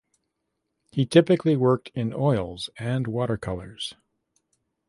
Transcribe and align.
He 0.91 1.05
typically 1.05 1.55
worked 1.55 1.89
in 1.93 2.11
oils 2.11 2.71
and 2.79 3.05
water 3.05 3.37
colours. 3.37 3.93